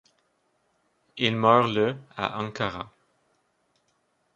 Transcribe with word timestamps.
Il 1.17 1.35
meurt 1.35 1.71
le 1.71 1.95
à 2.17 2.39
Ankara. 2.41 2.91